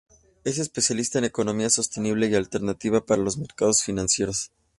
Es 0.43 0.57
especialista 0.57 1.19
en 1.19 1.25
economía 1.25 1.69
sostenible 1.69 2.25
y 2.25 2.33
alternativas 2.33 3.03
para 3.03 3.21
los 3.21 3.37
mercados 3.37 3.83
financieros. 3.83 4.51